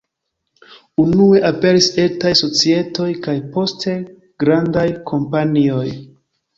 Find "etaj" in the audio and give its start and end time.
2.05-2.33